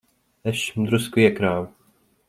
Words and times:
Es 0.51 0.57
šim 0.63 0.87
drusku 0.89 1.23
iekrāvu. 1.27 1.73